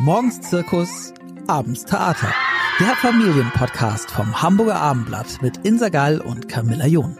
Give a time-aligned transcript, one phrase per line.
[0.00, 1.12] Morgens Zirkus,
[1.48, 2.32] abends Theater.
[2.78, 7.18] Der Familienpodcast vom Hamburger Abendblatt mit Insa Gall und Camilla John.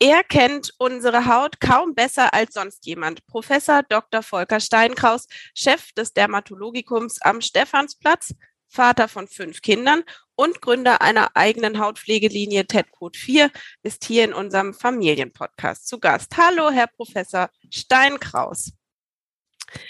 [0.00, 3.24] Er kennt unsere Haut kaum besser als sonst jemand.
[3.28, 4.24] Professor Dr.
[4.24, 8.34] Volker Steinkraus, Chef des Dermatologikums am Stephansplatz,
[8.66, 10.02] Vater von fünf Kindern
[10.34, 13.52] und Gründer einer eigenen Hautpflegelinie TEDCode 4,
[13.84, 16.36] ist hier in unserem Familienpodcast zu Gast.
[16.36, 18.72] Hallo, Herr Professor Steinkraus.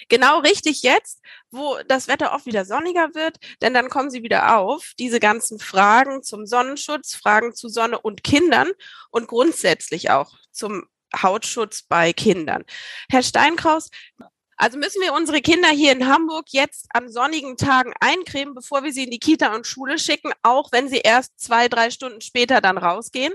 [0.09, 4.57] Genau richtig jetzt, wo das Wetter oft wieder sonniger wird, denn dann kommen sie wieder
[4.57, 8.71] auf, diese ganzen Fragen zum Sonnenschutz, Fragen zu Sonne und Kindern
[9.11, 12.65] und grundsätzlich auch zum Hautschutz bei Kindern.
[13.11, 13.91] Herr Steinkraus,
[14.57, 18.93] also müssen wir unsere Kinder hier in Hamburg jetzt an sonnigen Tagen eincremen, bevor wir
[18.93, 22.61] sie in die Kita und Schule schicken, auch wenn sie erst zwei, drei Stunden später
[22.61, 23.33] dann rausgehen?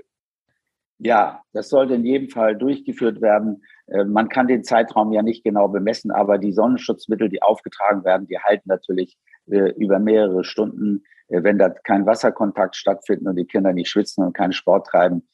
[0.99, 3.63] Ja, das sollte in jedem Fall durchgeführt werden.
[3.87, 8.27] Äh, man kann den Zeitraum ja nicht genau bemessen, aber die Sonnenschutzmittel, die aufgetragen werden,
[8.27, 11.03] die halten natürlich äh, über mehrere Stunden.
[11.27, 15.27] Äh, wenn da kein Wasserkontakt stattfindet und die Kinder nicht schwitzen und keinen Sport treiben,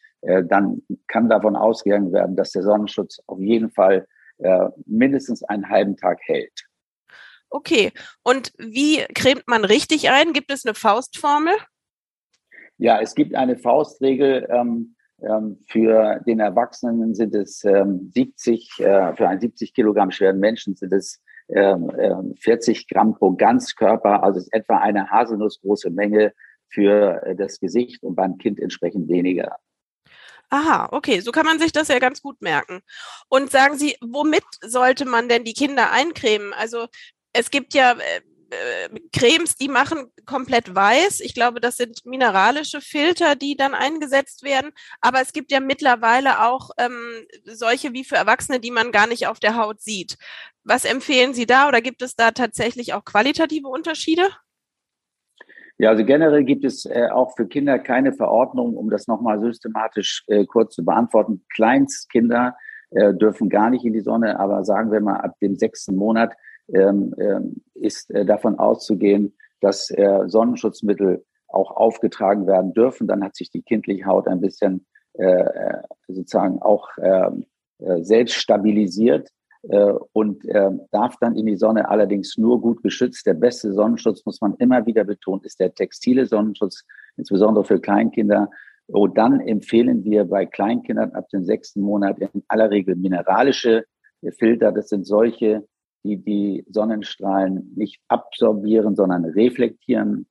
[0.47, 4.07] dann kann davon ausgegangen werden, dass der Sonnenschutz auf jeden Fall
[4.85, 6.63] mindestens einen halben Tag hält.
[7.49, 7.91] Okay.
[8.23, 10.31] Und wie cremt man richtig ein?
[10.31, 11.53] Gibt es eine Faustformel?
[12.77, 14.47] Ja, es gibt eine Faustregel.
[14.49, 14.95] Ähm, ähm,
[15.67, 20.93] für den Erwachsenen sind es 70, ähm, äh, für einen 70 Kilogramm schweren Menschen sind
[20.93, 26.33] es 40 ähm, Gramm pro Ganzkörper, also ist etwa eine haselnussgroße Menge
[26.69, 29.57] für äh, das Gesicht und beim Kind entsprechend weniger.
[30.49, 32.81] Aha, okay, so kann man sich das ja ganz gut merken.
[33.27, 36.53] Und sagen Sie, womit sollte man denn die Kinder eincremen?
[36.53, 36.87] Also
[37.33, 37.95] es gibt ja
[38.53, 41.19] äh, Cremes, die machen komplett weiß.
[41.21, 44.71] Ich glaube, das sind mineralische Filter, die dann eingesetzt werden.
[45.01, 49.27] Aber es gibt ja mittlerweile auch ähm, solche wie für Erwachsene, die man gar nicht
[49.27, 50.17] auf der Haut sieht.
[50.63, 54.29] Was empfehlen Sie da oder gibt es da tatsächlich auch qualitative Unterschiede?
[55.77, 60.23] Ja, also generell gibt es äh, auch für Kinder keine Verordnung, um das nochmal systematisch
[60.27, 61.43] äh, kurz zu beantworten.
[61.53, 62.55] Kleinstkinder
[62.91, 66.35] äh, dürfen gar nicht in die Sonne, aber sagen wir mal ab dem sechsten Monat
[66.69, 73.07] ähm, ähm, ist äh, davon auszugehen, dass äh, Sonnenschutzmittel auch aufgetragen werden dürfen.
[73.07, 75.45] Dann hat sich die kindliche Haut ein bisschen äh,
[76.07, 77.45] sozusagen auch ähm,
[78.01, 79.29] selbst stabilisiert
[80.13, 80.43] und
[80.91, 83.25] darf dann in die Sonne allerdings nur gut geschützt.
[83.25, 86.85] Der beste Sonnenschutz, muss man immer wieder betonen, ist der textile Sonnenschutz,
[87.17, 88.49] insbesondere für Kleinkinder.
[88.87, 93.85] Und dann empfehlen wir bei Kleinkindern ab dem sechsten Monat in aller Regel mineralische
[94.37, 94.71] Filter.
[94.71, 95.65] Das sind solche,
[96.03, 100.27] die die Sonnenstrahlen nicht absorbieren, sondern reflektieren.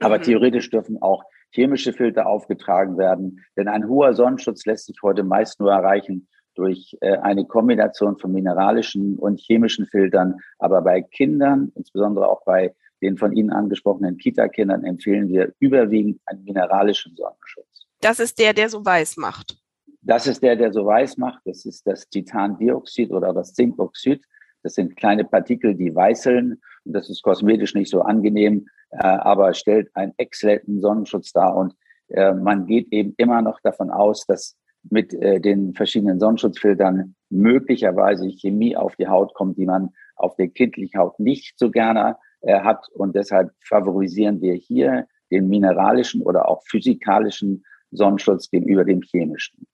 [0.00, 0.22] Aber mhm.
[0.22, 5.60] theoretisch dürfen auch chemische Filter aufgetragen werden, denn ein hoher Sonnenschutz lässt sich heute meist
[5.60, 10.36] nur erreichen durch äh, eine Kombination von mineralischen und chemischen Filtern.
[10.58, 16.44] Aber bei Kindern, insbesondere auch bei den von Ihnen angesprochenen Kita-Kindern, empfehlen wir überwiegend einen
[16.44, 17.86] mineralischen Sonnenschutz.
[18.00, 19.58] Das ist der, der so weiß macht.
[20.00, 21.42] Das ist der, der so weiß macht.
[21.44, 24.24] Das ist das Titandioxid oder das Zinkoxid.
[24.66, 26.60] Das sind kleine Partikel, die weißeln.
[26.84, 31.54] Und das ist kosmetisch nicht so angenehm, äh, aber stellt einen exzellenten Sonnenschutz dar.
[31.54, 31.76] Und
[32.08, 34.56] äh, man geht eben immer noch davon aus, dass
[34.90, 40.48] mit äh, den verschiedenen Sonnenschutzfiltern möglicherweise Chemie auf die Haut kommt, die man auf der
[40.48, 42.88] kindlichen Haut nicht so gerne äh, hat.
[42.92, 49.64] Und deshalb favorisieren wir hier den mineralischen oder auch physikalischen Sonnenschutz gegenüber dem chemischen.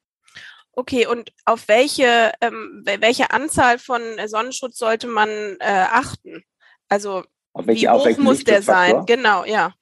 [0.75, 6.43] Okay, und auf welche, ähm, welche Anzahl von Sonnenschutz sollte man äh, achten?
[6.89, 7.25] Also
[7.55, 9.05] welche, wie hoch muss der sein?
[9.07, 9.75] Genau, ja.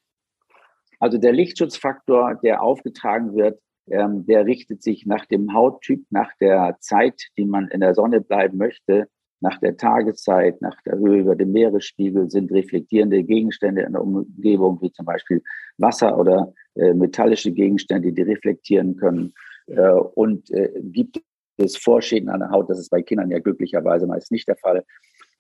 [0.99, 6.77] Also der Lichtschutzfaktor, der aufgetragen wird, ähm, der richtet sich nach dem Hauttyp, nach der
[6.81, 9.09] Zeit, die man in der Sonne bleiben möchte,
[9.41, 14.81] nach der Tageszeit, nach der Höhe über dem Meeresspiegel sind reflektierende Gegenstände in der Umgebung,
[14.83, 15.43] wie zum Beispiel
[15.79, 19.33] Wasser oder äh, metallische Gegenstände, die reflektieren können.
[19.71, 21.21] Äh, und äh, gibt
[21.57, 22.71] es Vorschäden an der Haut.
[22.71, 24.85] Das ist bei Kindern ja glücklicherweise meist nicht der Fall.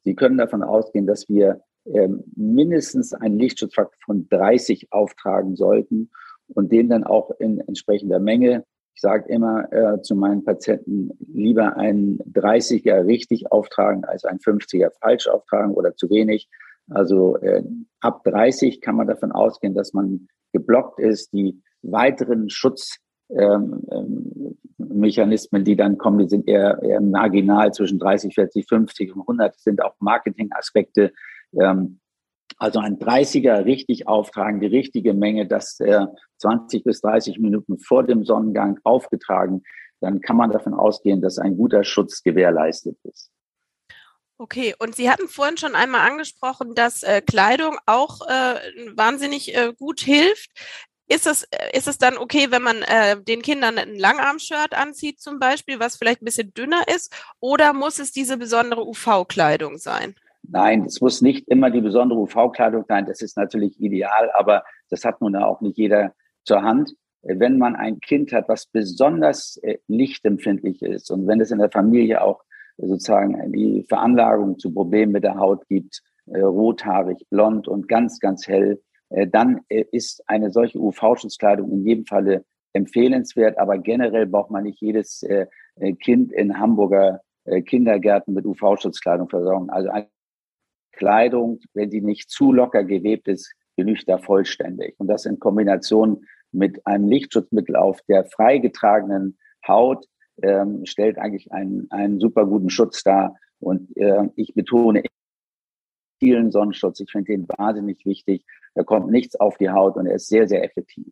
[0.03, 6.11] Sie können davon ausgehen, dass wir ähm, mindestens einen Lichtschutzfaktor von 30 auftragen sollten
[6.49, 8.65] und den dann auch in entsprechender Menge.
[8.95, 14.91] Ich sage immer äh, zu meinen Patienten, lieber einen 30er richtig auftragen als einen 50er
[15.01, 16.49] falsch auftragen oder zu wenig.
[16.91, 17.63] Also äh,
[18.01, 21.33] ab 30 kann man davon ausgehen, dass man geblockt ist.
[21.33, 22.99] Die weiteren Schutz
[23.37, 29.15] ähm, ähm, Mechanismen, die dann kommen, die sind eher, eher marginal zwischen 30, 40, 50
[29.15, 29.55] und 100.
[29.55, 31.13] Das sind auch Marketingaspekte.
[31.61, 32.01] Ähm,
[32.59, 36.07] also ein 30er richtig auftragen, die richtige Menge, das äh,
[36.39, 39.63] 20 bis 30 Minuten vor dem Sonnengang aufgetragen,
[40.01, 43.31] dann kann man davon ausgehen, dass ein guter Schutz gewährleistet ist.
[44.39, 48.55] Okay, und Sie hatten vorhin schon einmal angesprochen, dass äh, Kleidung auch äh,
[48.95, 50.51] wahnsinnig äh, gut hilft.
[51.11, 55.21] Ist es, äh, ist es dann okay, wenn man äh, den Kindern ein Langarm-Shirt anzieht
[55.21, 60.15] zum Beispiel, was vielleicht ein bisschen dünner ist, oder muss es diese besondere UV-Kleidung sein?
[60.43, 63.07] Nein, es muss nicht immer die besondere UV-Kleidung sein.
[63.07, 66.15] Das ist natürlich ideal, aber das hat nun auch nicht jeder
[66.45, 66.95] zur Hand.
[67.23, 71.71] Wenn man ein Kind hat, was besonders äh, lichtempfindlich ist und wenn es in der
[71.71, 72.45] Familie auch
[72.79, 78.47] sozusagen die Veranlagung zu Problemen mit der Haut gibt, äh, rothaarig, blond und ganz, ganz
[78.47, 78.81] hell,
[79.11, 83.59] dann äh, ist eine solche UV-Schutzkleidung in jedem Falle empfehlenswert.
[83.59, 85.47] Aber generell braucht man nicht jedes äh,
[85.77, 89.71] äh Kind in Hamburger äh, Kindergärten mit UV-Schutzkleidung versorgen.
[89.71, 89.91] Also
[90.93, 94.95] Kleidung, wenn die nicht zu locker gewebt ist, genügt da vollständig.
[94.99, 100.07] Und das in Kombination mit einem Lichtschutzmittel auf der freigetragenen Haut
[100.43, 103.37] ähm, stellt eigentlich einen, einen super guten Schutz dar.
[103.61, 105.03] Und äh, ich betone
[106.21, 107.01] vielen Sonnenschutz.
[107.01, 108.45] Ich finde den wahnsinnig wichtig.
[108.75, 111.07] Da kommt nichts auf die Haut und er ist sehr, sehr effektiv.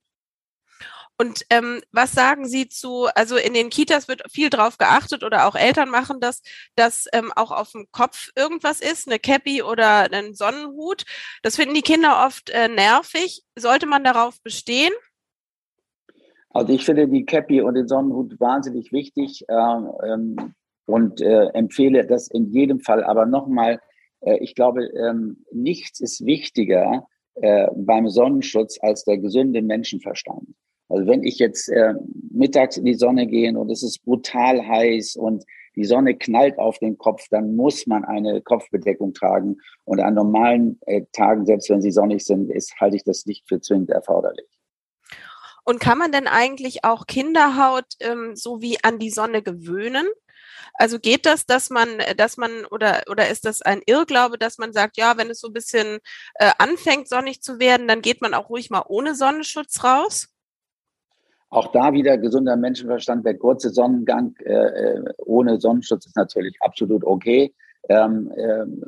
[1.21, 5.49] Und ähm, was sagen Sie zu, also in den Kitas wird viel drauf geachtet oder
[5.49, 6.43] auch Eltern machen das,
[6.77, 11.05] dass ähm, auch auf dem Kopf irgendwas ist, eine Cappy oder ein Sonnenhut.
[11.43, 13.43] Das finden die Kinder oft äh, nervig.
[13.57, 14.93] Sollte man darauf bestehen?
[16.51, 20.55] Also ich finde die Cappy und den Sonnenhut wahnsinnig wichtig äh, ähm,
[20.87, 23.03] und äh, empfehle das in jedem Fall.
[23.03, 23.81] Aber nochmal,
[24.21, 30.49] ich glaube, ähm, nichts ist wichtiger äh, beim Sonnenschutz als der gesunde Menschenverstand.
[30.89, 31.95] Also wenn ich jetzt äh,
[32.31, 35.45] mittags in die Sonne gehe und es ist brutal heiß und
[35.77, 39.59] die Sonne knallt auf den Kopf, dann muss man eine Kopfbedeckung tragen.
[39.85, 43.47] Und an normalen äh, Tagen, selbst wenn sie sonnig sind, ist, halte ich das nicht
[43.47, 44.49] für zwingend erforderlich.
[45.65, 50.07] Und kann man denn eigentlich auch Kinderhaut ähm, so wie an die Sonne gewöhnen?
[50.75, 54.73] Also geht das, dass man, dass man oder oder ist das ein Irrglaube, dass man
[54.73, 55.99] sagt, ja, wenn es so ein bisschen
[56.35, 60.29] äh, anfängt sonnig zu werden, dann geht man auch ruhig mal ohne Sonnenschutz raus?
[61.51, 63.25] Auch da wieder gesunder Menschenverstand.
[63.25, 67.55] Der kurze Sonnengang äh, äh ohne Sonnenschutz ist natürlich absolut okay.
[67.89, 68.83] Ähm, ähm,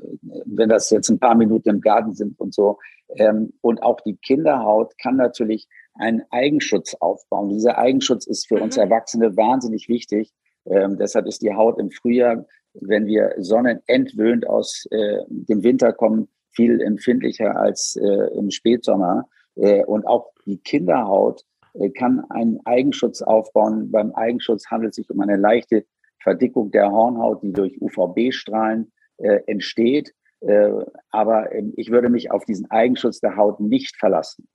[0.44, 2.78] wenn das jetzt ein paar Minuten im Garten sind und so.
[3.16, 7.48] Ähm, und auch die Kinderhaut kann natürlich einen Eigenschutz aufbauen.
[7.48, 8.62] Dieser Eigenschutz ist für mhm.
[8.62, 10.32] uns Erwachsene wahnsinnig wichtig.
[10.66, 16.28] Ähm, deshalb ist die Haut im Frühjahr, wenn wir sonnenentwöhnt aus äh, dem Winter kommen,
[16.50, 19.28] viel empfindlicher als äh, im Spätsommer.
[19.56, 23.90] Äh, und auch die Kinderhaut äh, kann einen Eigenschutz aufbauen.
[23.90, 25.84] Beim Eigenschutz handelt es sich um eine leichte
[26.22, 30.14] Verdickung der Hornhaut, die durch UVB-Strahlen äh, entsteht.
[30.40, 30.70] Äh,
[31.10, 34.48] aber ähm, ich würde mich auf diesen Eigenschutz der Haut nicht verlassen.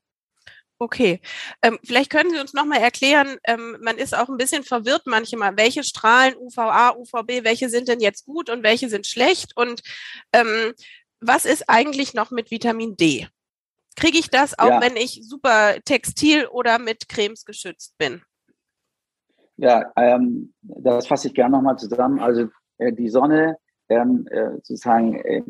[0.77, 1.21] Okay,
[1.61, 5.55] ähm, vielleicht können Sie uns nochmal erklären, ähm, man ist auch ein bisschen verwirrt manchmal,
[5.55, 9.81] welche Strahlen UVA, UVB, welche sind denn jetzt gut und welche sind schlecht und
[10.33, 10.73] ähm,
[11.21, 13.27] was ist eigentlich noch mit Vitamin D?
[13.95, 14.81] Kriege ich das auch, ja.
[14.81, 18.21] wenn ich super textil oder mit Cremes geschützt bin?
[19.57, 22.19] Ja, ähm, das fasse ich gerne nochmal zusammen.
[22.19, 23.57] Also äh, die Sonne
[23.87, 25.43] ähm, äh, sozusagen äh,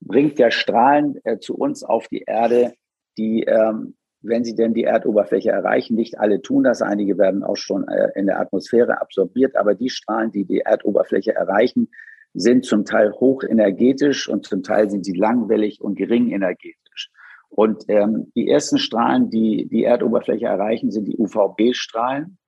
[0.00, 2.74] bringt ja Strahlen äh, zu uns auf die Erde,
[3.18, 5.94] die ähm, wenn sie denn die Erdoberfläche erreichen.
[5.94, 9.90] Nicht alle tun das, einige werden auch schon äh, in der Atmosphäre absorbiert, aber die
[9.90, 11.88] Strahlen, die die Erdoberfläche erreichen,
[12.34, 17.10] sind zum Teil hochenergetisch und zum Teil sind sie langwellig und gering energetisch.
[17.48, 22.38] Und ähm, die ersten Strahlen, die die Erdoberfläche erreichen, sind die UVB-Strahlen.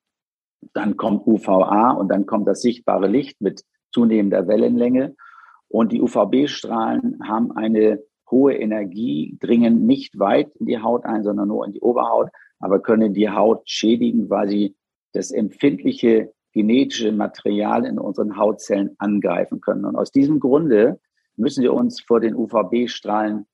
[0.75, 5.17] Dann kommt UVA und dann kommt das sichtbare Licht mit zunehmender Wellenlänge.
[5.67, 8.01] Und die UVB-Strahlen haben eine
[8.33, 12.81] hohe Energie, dringen nicht weit in die Haut ein, sondern nur in die Oberhaut, aber
[12.81, 14.75] können die Haut schädigen, weil sie
[15.13, 19.85] das empfindliche genetische Material in unseren Hautzellen angreifen können.
[19.85, 21.01] Und aus diesem Grunde
[21.37, 23.47] müssen wir uns vor den UVB-Strahlen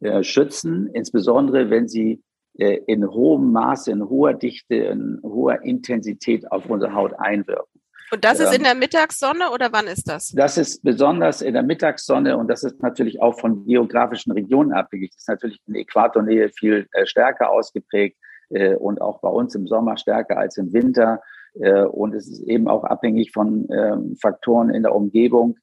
[0.00, 2.22] äh, schützen, insbesondere wenn sie
[2.58, 7.77] äh, in hohem Maße, in hoher Dichte, in hoher Intensität auf unsere Haut einwirken.
[8.10, 10.30] Und das ist in der Mittagssonne oder wann ist das?
[10.30, 15.10] Das ist besonders in der Mittagssonne und das ist natürlich auch von geografischen Regionen abhängig.
[15.10, 18.16] Das ist natürlich in Äquatornähe viel äh, stärker ausgeprägt
[18.50, 21.20] äh, und auch bei uns im Sommer stärker als im Winter.
[21.54, 25.58] Äh, und es ist eben auch abhängig von ähm, Faktoren in der Umgebung.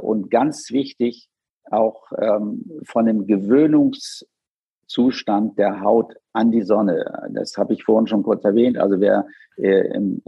[0.00, 1.28] Und ganz wichtig
[1.70, 7.28] auch ähm, von dem Gewöhnungszustand der Haut an die Sonne.
[7.30, 8.78] Das habe ich vorhin schon kurz erwähnt.
[8.78, 10.20] Also wer im,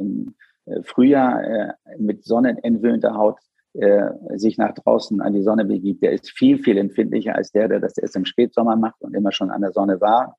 [0.83, 3.39] Frühjahr äh, mit sonnenentwöhnter Haut
[3.75, 7.69] äh, sich nach draußen an die Sonne begibt, der ist viel, viel empfindlicher als der,
[7.69, 10.37] der das erst im Spätsommer macht und immer schon an der Sonne war.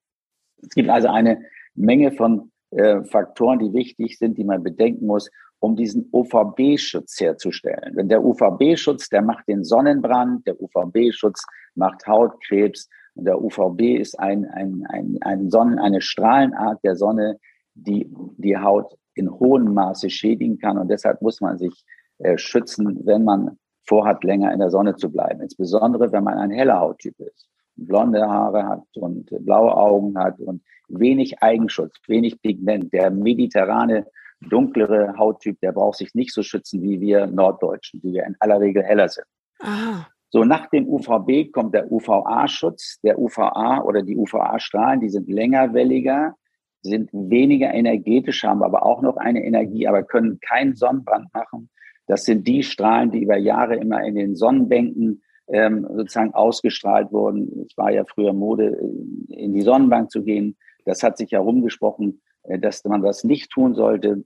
[0.62, 1.42] Es gibt also eine
[1.76, 5.30] Menge von äh, Faktoren, die wichtig sind, die man bedenken muss.
[5.60, 7.96] um diesen UVB-Schutz herzustellen.
[7.96, 14.20] Denn der UVB-Schutz, der macht den Sonnenbrand, der UVB-Schutz macht Hautkrebs und der UVB ist
[14.20, 17.40] ein, ein, ein, ein Sonnen, eine Strahlenart der Sonne,
[17.76, 20.78] die die Haut in hohem Maße schädigen kann.
[20.78, 21.84] Und deshalb muss man sich
[22.20, 25.42] äh, schützen, wenn man vorhat, länger in der Sonne zu bleiben.
[25.42, 30.62] Insbesondere, wenn man ein heller Hauttyp ist, blonde Haare hat und blaue Augen hat und
[30.88, 32.94] wenig Eigenschutz, wenig Pigment.
[32.94, 34.06] Der mediterrane,
[34.50, 38.60] dunklere Hauttyp, der braucht sich nicht so schützen wie wir Norddeutschen, die ja in aller
[38.60, 39.26] Regel heller sind.
[39.60, 40.08] Aha.
[40.30, 43.00] So, nach dem UVB kommt der UVA-Schutz.
[43.04, 46.36] Der UVA oder die UVA-Strahlen, die sind längerwelliger,
[46.84, 51.70] sind weniger energetisch, haben aber auch noch eine Energie, aber können keinen Sonnenbrand machen.
[52.08, 57.66] Das sind die Strahlen, die über Jahre immer in den Sonnenbänken ähm, sozusagen ausgestrahlt wurden.
[57.66, 58.78] Es war ja früher Mode,
[59.30, 60.58] in die Sonnenbank zu gehen.
[60.86, 64.26] Das hat sich herumgesprochen, äh, dass man das nicht tun sollte,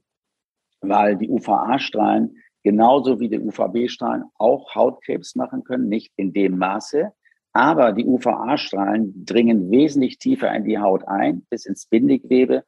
[0.80, 7.12] weil die UVA-Strahlen genauso wie die UVB-Strahlen auch Hautkrebs machen können, nicht in dem Maße.
[7.58, 12.62] Aber die UVA-Strahlen dringen wesentlich tiefer in die Haut ein, bis ins Bindegewebe.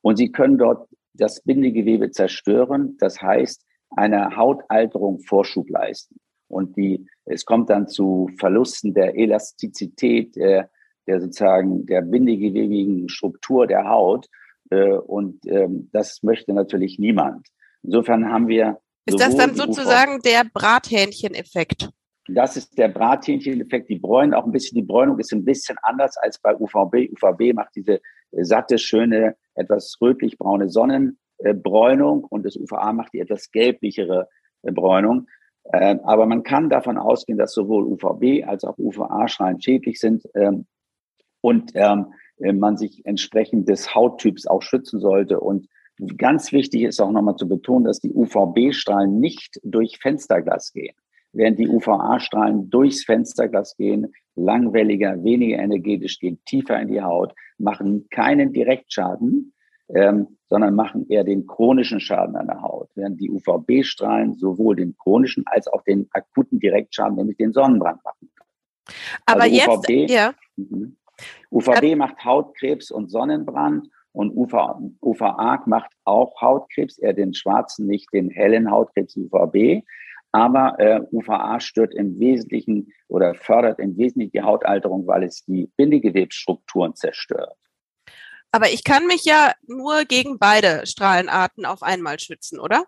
[0.00, 2.96] Und sie können dort das Bindegewebe zerstören.
[2.98, 6.16] Das heißt, einer Hautalterung Vorschub leisten.
[6.48, 10.68] Und die, es kommt dann zu Verlusten der Elastizität, der,
[11.06, 14.26] der sozusagen der bindegewebigen Struktur der Haut.
[14.70, 17.46] Äh, und ähm, das möchte natürlich niemand.
[17.84, 18.80] Insofern haben wir.
[19.06, 21.90] Ist das dann sozusagen der Brathähnchen-Effekt?
[22.28, 23.90] Das ist der Brathähnchen-Effekt.
[23.90, 27.12] Die Bräunung, auch ein bisschen, die Bräunung ist ein bisschen anders als bei UVB.
[27.12, 28.00] UVB macht diese
[28.32, 34.28] satte, schöne, etwas rötlich-braune Sonnenbräunung und das UVA macht die etwas gelblichere
[34.62, 35.28] Bräunung.
[35.72, 40.66] Ähm, aber man kann davon ausgehen, dass sowohl UVB als auch UVA-Strahlen schädlich sind ähm,
[41.40, 45.40] und ähm, man sich entsprechend des Hauttyps auch schützen sollte.
[45.40, 45.68] Und
[46.16, 50.94] ganz wichtig ist auch nochmal zu betonen, dass die UVB-Strahlen nicht durch Fensterglas gehen.
[51.34, 58.06] Während die UVA-Strahlen durchs Fensterglas gehen, langwelliger, weniger energetisch gehen, tiefer in die Haut, machen
[58.10, 59.52] keinen Direktschaden,
[59.94, 64.96] ähm, sondern machen eher den chronischen Schaden an der Haut, während die UVB-Strahlen sowohl den
[64.96, 68.30] chronischen als auch den akuten Direktschaden, nämlich den Sonnenbrand machen.
[69.26, 70.34] Aber also jetzt, UVB, ja.
[70.56, 70.96] Mhm.
[71.50, 78.12] UVB macht Hautkrebs und Sonnenbrand und UVA, UVA macht auch Hautkrebs, eher den schwarzen, nicht
[78.12, 79.84] den hellen Hautkrebs UVB.
[80.34, 85.70] Aber äh, UVA stört im Wesentlichen oder fördert im Wesentlichen die Hautalterung, weil es die
[85.76, 87.56] Bindegewebsstrukturen zerstört.
[88.50, 92.84] Aber ich kann mich ja nur gegen beide Strahlenarten auf einmal schützen, oder?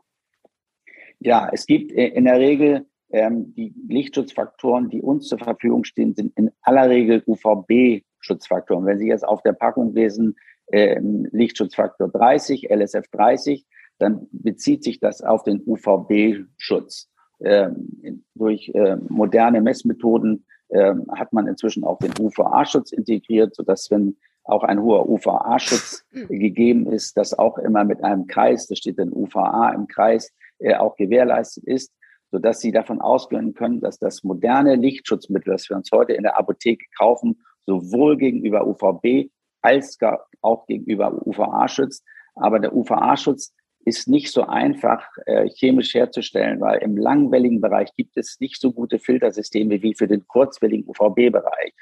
[1.20, 6.16] Ja, es gibt äh, in der Regel ähm, die Lichtschutzfaktoren, die uns zur Verfügung stehen,
[6.16, 8.86] sind in aller Regel UVB-Schutzfaktoren.
[8.86, 10.34] Wenn Sie jetzt auf der Packung lesen,
[10.72, 10.98] äh,
[11.30, 13.64] Lichtschutzfaktor 30, LSF 30,
[13.98, 17.08] dann bezieht sich das auf den UVB-Schutz.
[17.40, 24.16] Ähm, durch äh, moderne Messmethoden äh, hat man inzwischen auch den UVA-Schutz integriert, sodass wenn
[24.44, 26.28] auch ein hoher UVA-Schutz hm.
[26.28, 30.74] gegeben ist, das auch immer mit einem Kreis, da steht dann UVA im Kreis, äh,
[30.74, 31.92] auch gewährleistet ist,
[32.30, 36.38] sodass Sie davon ausgehen können, dass das moderne Lichtschutzmittel, das wir uns heute in der
[36.38, 39.30] Apotheke kaufen, sowohl gegenüber UVB
[39.62, 39.98] als
[40.40, 42.04] auch gegenüber UVA schützt.
[42.34, 43.52] Aber der UVA-Schutz
[43.86, 48.72] ist nicht so einfach äh, chemisch herzustellen, weil im langwelligen Bereich gibt es nicht so
[48.72, 51.72] gute Filtersysteme wie für den kurzwelligen UVB-Bereich.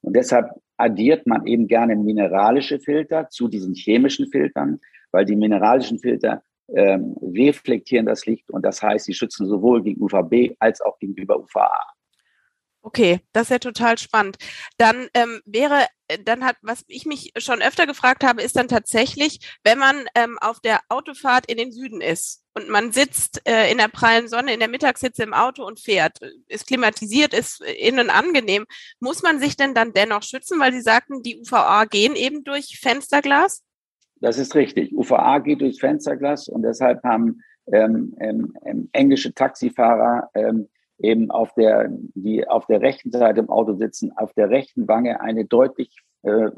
[0.00, 4.80] Und deshalb addiert man eben gerne mineralische Filter zu diesen chemischen Filtern,
[5.12, 6.42] weil die mineralischen Filter
[6.74, 11.38] ähm, reflektieren das Licht und das heißt, sie schützen sowohl gegen UVB als auch gegenüber
[11.38, 11.70] UVA.
[12.84, 14.38] Okay, das ist ja total spannend.
[14.76, 18.66] Dann ähm, wäre, äh, dann hat, was ich mich schon öfter gefragt habe, ist dann
[18.66, 23.70] tatsächlich, wenn man ähm, auf der Autofahrt in den Süden ist und man sitzt äh,
[23.70, 28.10] in der prallen Sonne, in der Mittagssitze im Auto und fährt, ist klimatisiert, ist innen
[28.10, 28.66] angenehm,
[28.98, 32.80] muss man sich denn dann dennoch schützen, weil Sie sagten, die UVA gehen eben durch
[32.82, 33.62] Fensterglas?
[34.16, 34.92] Das ist richtig.
[34.92, 40.68] UVA geht durchs Fensterglas und deshalb haben ähm, ähm, ähm englische Taxifahrer ähm,
[41.02, 45.20] eben auf der, die auf der rechten Seite im Auto sitzen, auf der rechten Wange
[45.20, 46.50] eine deutlich äh,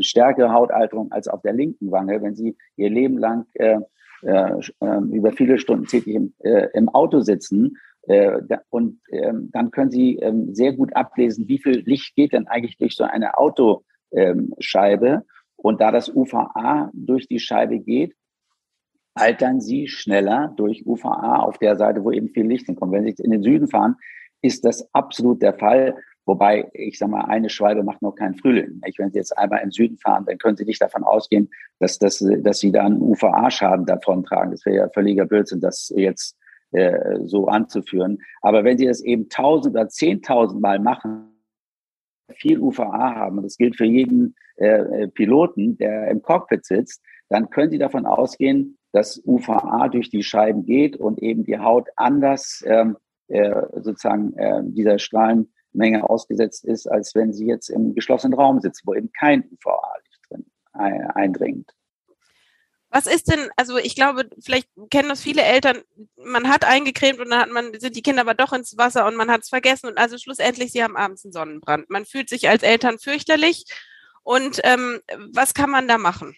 [0.00, 3.80] stärkere Hautalterung als auf der linken Wange, wenn sie ihr Leben lang äh,
[4.22, 7.76] äh, ähm, über viele Stunden täglich im, äh, im Auto sitzen.
[8.02, 12.46] Äh, und ähm, dann können sie ähm, sehr gut ablesen, wie viel Licht geht denn
[12.46, 15.24] eigentlich durch so eine Autoscheibe.
[15.56, 18.14] Und da das UVA durch die Scheibe geht,
[19.14, 22.92] altern sie schneller durch UVA auf der Seite, wo eben viel Licht hinkommt.
[22.92, 23.96] Wenn Sie in den Süden fahren,
[24.42, 25.96] ist das absolut der Fall.
[26.26, 28.80] Wobei, ich sage mal, eine Schwalbe macht noch keinen Frühling.
[28.96, 31.50] Wenn Sie jetzt einmal in den Süden fahren, dann können Sie nicht davon ausgehen,
[31.80, 34.52] dass, dass, dass Sie da einen UVA-Schaden davontragen.
[34.52, 36.36] Das wäre ja völliger Blödsinn, das jetzt
[36.72, 38.18] äh, so anzuführen.
[38.42, 41.26] Aber wenn Sie das eben tausend oder zehntausend Mal machen,
[42.32, 47.50] viel UVA haben, und das gilt für jeden äh, Piloten, der im Cockpit sitzt, dann
[47.50, 52.62] können Sie davon ausgehen, dass UVA durch die Scheiben geht und eben die Haut anders
[52.66, 52.96] ähm,
[53.28, 58.82] äh, sozusagen äh, dieser Strahlenmenge ausgesetzt ist, als wenn sie jetzt im geschlossenen Raum sitzt,
[58.86, 61.72] wo eben kein UVA-Licht drin eindringt.
[62.92, 65.78] Was ist denn, also ich glaube, vielleicht kennen das viele Eltern,
[66.16, 69.14] man hat eingecremt und dann hat man, sind die Kinder aber doch ins Wasser und
[69.14, 71.88] man hat es vergessen und also schlussendlich, sie haben abends einen Sonnenbrand.
[71.88, 73.64] Man fühlt sich als Eltern fürchterlich
[74.24, 75.00] und ähm,
[75.32, 76.34] was kann man da machen?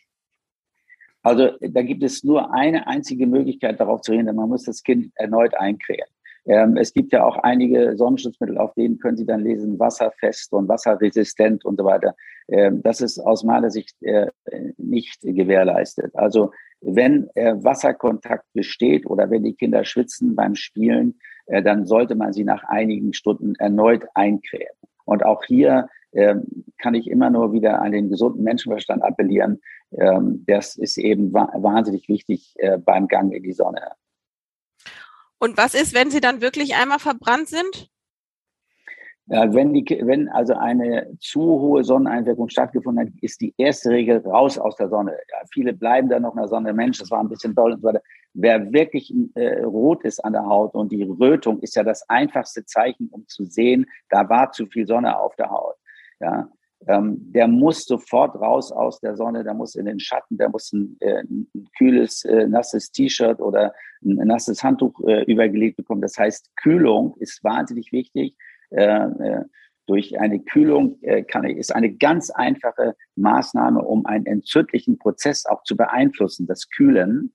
[1.22, 4.36] Also da gibt es nur eine einzige Möglichkeit, darauf zu reagieren.
[4.36, 6.08] Man muss das Kind erneut eincremen.
[6.44, 10.68] Ähm, es gibt ja auch einige Sonnenschutzmittel, auf denen können Sie dann lesen, wasserfest und
[10.68, 12.16] wasserresistent und so weiter.
[12.48, 14.26] Ähm, das ist aus meiner Sicht äh,
[14.76, 16.14] nicht gewährleistet.
[16.16, 16.50] Also
[16.80, 22.32] wenn äh, Wasserkontakt besteht oder wenn die Kinder schwitzen beim Spielen, äh, dann sollte man
[22.32, 24.74] sie nach einigen Stunden erneut eincremen.
[25.04, 29.61] Und auch hier kann ich immer nur wieder an den gesunden Menschenverstand appellieren.
[29.92, 33.92] Ähm, das ist eben wahnsinnig wichtig äh, beim Gang in die Sonne.
[35.38, 37.88] Und was ist, wenn sie dann wirklich einmal verbrannt sind?
[39.26, 44.59] Wenn, die, wenn also eine zu hohe Sonneneinwirkung stattgefunden hat, ist die erste Regel raus
[44.59, 45.12] aus der Sonne.
[45.12, 46.73] Ja, viele bleiben da noch in der Sonne.
[46.75, 48.02] Mensch, das war ein bisschen doll und so weiter.
[48.35, 52.66] Wer wirklich äh, rot ist an der Haut und die Rötung ist ja das einfachste
[52.66, 55.76] Zeichen, um zu sehen, da war zu viel Sonne auf der Haut
[56.22, 56.48] ja,
[56.86, 60.72] ähm, der muss sofort raus aus der Sonne, der muss in den Schatten, der muss
[60.72, 63.72] ein, äh, ein kühles, äh, nasses T-Shirt oder
[64.04, 66.00] ein, nasses Handtuch äh, übergelegt bekommen.
[66.00, 68.36] Das heißt, Kühlung ist wahnsinnig wichtig.
[68.70, 69.44] Äh, äh,
[69.86, 75.64] durch eine Kühlung äh, kann, ist eine ganz einfache Maßnahme, um einen entzündlichen Prozess auch
[75.64, 77.32] zu beeinflussen, das Kühlen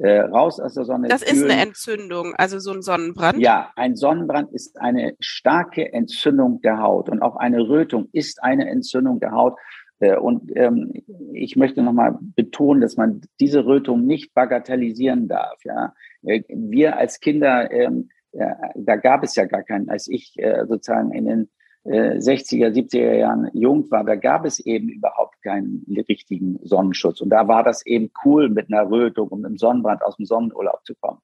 [0.00, 1.08] äh, raus aus der Sonne.
[1.08, 1.36] Das kühlen.
[1.36, 3.38] ist eine Entzündung, also so ein Sonnenbrand.
[3.38, 8.68] Ja, ein Sonnenbrand ist eine starke Entzündung der Haut und auch eine Rötung ist eine
[8.68, 9.58] Entzündung der Haut.
[10.00, 10.92] Äh, und ähm,
[11.32, 15.58] ich möchte nochmal betonen, dass man diese Rötung nicht bagatellisieren darf.
[15.64, 20.34] Ja, äh, wir als Kinder, ähm, ja, da gab es ja gar keinen, als ich
[20.36, 21.50] äh, sozusagen in den
[21.84, 27.20] 60er, 70er Jahren jung war, da gab es eben überhaupt keinen richtigen Sonnenschutz.
[27.20, 30.84] Und da war das eben cool, mit einer Rötung und einem Sonnenbrand aus dem Sonnenurlaub
[30.84, 31.20] zu kommen.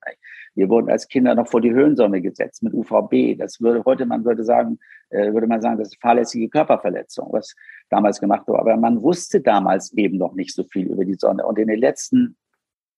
[0.55, 3.37] Wir wurden als Kinder noch vor die Höhensonne gesetzt mit UVB.
[3.39, 4.79] Das würde heute, man würde sagen,
[5.11, 7.55] äh, würde man sagen, das ist fahrlässige Körperverletzung, was
[7.91, 8.61] damals gemacht wurde.
[8.61, 11.45] Aber man wusste damals eben noch nicht so viel über die Sonne.
[11.45, 12.37] Und in den letzten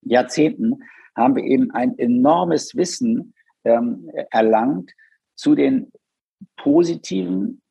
[0.02, 0.80] Jahrzehnten
[1.16, 4.92] haben wir eben ein enormes Wissen ähm, erlangt
[5.34, 5.90] zu den
[6.56, 7.62] positiven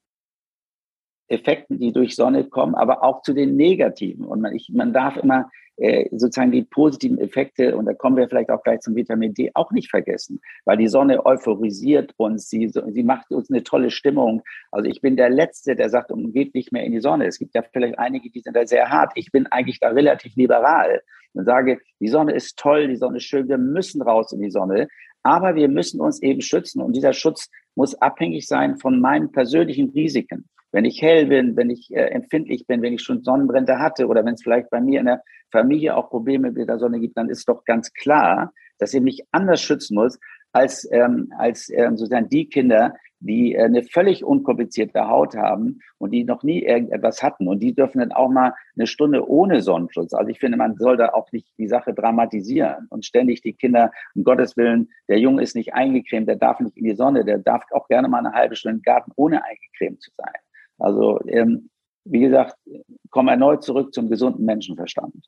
[1.27, 4.25] Effekten, die durch Sonne kommen, aber auch zu den negativen.
[4.25, 8.29] Und man, ich, man darf immer äh, sozusagen die positiven Effekte, und da kommen wir
[8.29, 12.69] vielleicht auch gleich zum Vitamin D, auch nicht vergessen, weil die Sonne euphorisiert uns, sie,
[12.69, 14.43] sie macht uns eine tolle Stimmung.
[14.71, 17.25] Also ich bin der Letzte, der sagt, um geht nicht mehr in die Sonne.
[17.25, 19.11] Es gibt ja vielleicht einige, die sind da sehr hart.
[19.15, 21.01] Ich bin eigentlich da relativ liberal
[21.33, 24.51] und sage, die Sonne ist toll, die Sonne ist schön, wir müssen raus in die
[24.51, 24.87] Sonne,
[25.23, 29.89] aber wir müssen uns eben schützen und dieser Schutz muss abhängig sein von meinen persönlichen
[29.89, 30.49] Risiken.
[30.71, 34.25] Wenn ich hell bin, wenn ich äh, empfindlich bin, wenn ich schon Sonnenbrände hatte oder
[34.25, 37.29] wenn es vielleicht bei mir in der Familie auch Probleme mit der Sonne gibt, dann
[37.29, 40.19] ist doch ganz klar, dass ich mich anders schützen muss
[40.55, 46.11] als, ähm, als ähm, sozusagen die Kinder, die äh, eine völlig unkomplizierte Haut haben und
[46.11, 47.49] die noch nie irgendetwas hatten.
[47.49, 50.13] Und die dürfen dann auch mal eine Stunde ohne Sonnenschutz.
[50.13, 53.91] Also ich finde, man soll da auch nicht die Sache dramatisieren und ständig die Kinder,
[54.15, 57.39] um Gottes Willen, der Junge ist nicht eingecremt, der darf nicht in die Sonne, der
[57.39, 60.33] darf auch gerne mal eine halbe Stunde im Garten ohne eingecremt zu sein.
[60.77, 61.69] Also ähm,
[62.05, 62.55] wie gesagt,
[63.09, 65.27] komm erneut zurück zum gesunden Menschenverstand.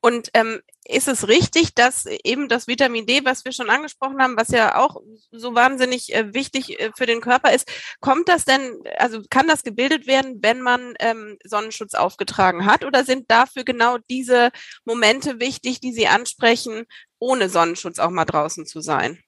[0.00, 4.36] Und ähm, ist es richtig, dass eben das Vitamin D, was wir schon angesprochen haben,
[4.36, 5.00] was ja auch
[5.32, 7.68] so wahnsinnig äh, wichtig äh, für den Körper ist,
[8.00, 12.84] kommt das denn, also kann das gebildet werden, wenn man ähm, Sonnenschutz aufgetragen hat?
[12.84, 14.50] Oder sind dafür genau diese
[14.84, 16.86] Momente wichtig, die Sie ansprechen,
[17.18, 19.18] ohne Sonnenschutz auch mal draußen zu sein?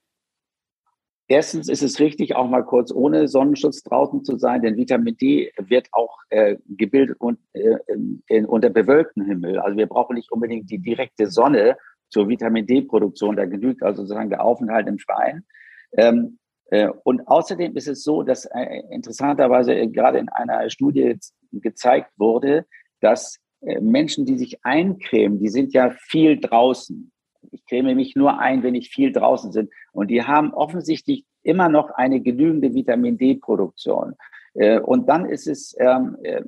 [1.31, 5.53] Erstens ist es richtig, auch mal kurz ohne Sonnenschutz draußen zu sein, denn Vitamin D
[5.57, 7.77] wird auch äh, gebildet und, äh,
[8.27, 9.57] in, unter bewölktem Himmel.
[9.57, 11.77] Also wir brauchen nicht unbedingt die direkte Sonne
[12.09, 13.37] zur Vitamin D-Produktion.
[13.37, 15.45] Da genügt also sozusagen der Aufenthalt im Freien.
[15.93, 21.17] Ähm, äh, und außerdem ist es so, dass äh, interessanterweise gerade in einer Studie
[21.53, 22.65] gezeigt wurde,
[22.99, 27.09] dass äh, Menschen, die sich eincremen, die sind ja viel draußen
[27.51, 29.69] ich creme mich nur ein, wenn ich viel draußen bin.
[29.91, 34.15] Und die haben offensichtlich immer noch eine genügende Vitamin D-Produktion.
[34.53, 36.43] Äh, und dann ist es, ähm, äh,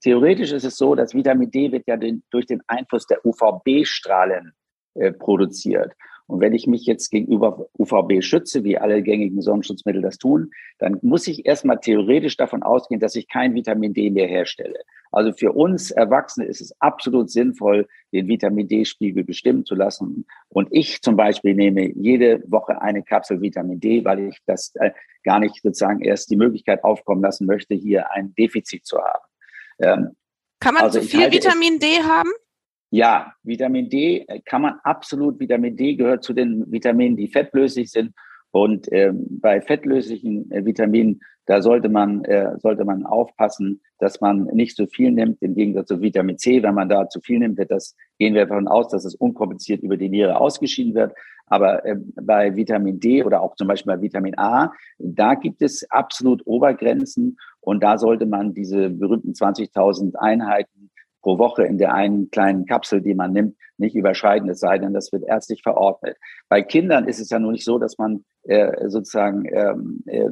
[0.00, 4.52] theoretisch ist es so, dass Vitamin D wird ja den, durch den Einfluss der UVB-Strahlen
[4.94, 5.92] äh, produziert.
[6.26, 10.98] Und wenn ich mich jetzt gegenüber UVB schütze, wie alle gängigen Sonnenschutzmittel das tun, dann
[11.02, 14.78] muss ich erstmal theoretisch davon ausgehen, dass ich kein Vitamin D mehr herstelle.
[15.14, 20.26] Also für uns Erwachsene ist es absolut sinnvoll, den Vitamin D-Spiegel bestimmen zu lassen.
[20.48, 24.90] Und ich zum Beispiel nehme jede Woche eine Kapsel Vitamin D, weil ich das äh,
[25.22, 29.24] gar nicht sozusagen erst die Möglichkeit aufkommen lassen möchte, hier ein Defizit zu haben.
[29.78, 30.16] Ähm,
[30.60, 32.30] Kann man also zu viel Vitamin D haben?
[32.90, 37.90] Ja, Vitamin D äh, kann man absolut, Vitamin D gehört zu den Vitaminen, die fettlöslich
[37.90, 38.14] sind.
[38.54, 44.44] Und ähm, bei fettlöslichen äh, Vitaminen, da sollte man, äh, sollte man aufpassen, dass man
[44.44, 46.62] nicht zu viel nimmt, im Gegensatz zu Vitamin C.
[46.62, 49.96] Wenn man da zu viel nimmt, das gehen wir davon aus, dass es unkompliziert über
[49.96, 51.14] die Niere ausgeschieden wird.
[51.46, 55.90] Aber äh, bei Vitamin D oder auch zum Beispiel bei Vitamin A, da gibt es
[55.90, 57.36] absolut Obergrenzen.
[57.60, 60.90] Und da sollte man diese berühmten 20.000 Einheiten
[61.24, 64.92] pro Woche in der einen kleinen Kapsel, die man nimmt, nicht überschreiten, es sei denn,
[64.92, 66.16] das wird ärztlich verordnet.
[66.48, 70.28] Bei Kindern ist es ja nur nicht so, dass man äh, sozusagen ähm, äh,